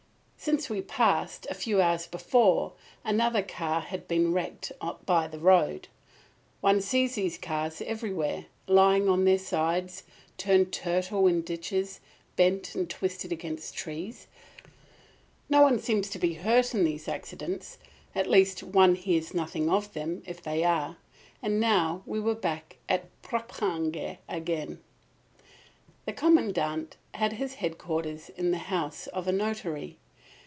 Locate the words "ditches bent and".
11.43-12.89